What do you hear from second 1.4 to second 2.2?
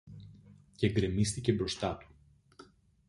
μπροστά του.